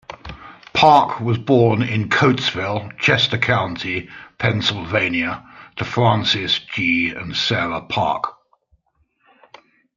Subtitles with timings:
[0.73, 7.09] Parke was born in Coatesville, Chester County, Pennsylvania, to Francis G.
[7.11, 8.33] and Sarah Parke.